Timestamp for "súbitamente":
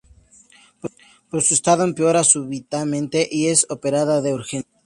2.23-3.27